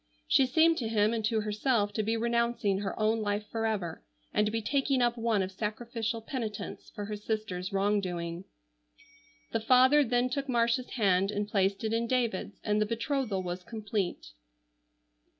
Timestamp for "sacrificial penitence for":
5.51-7.05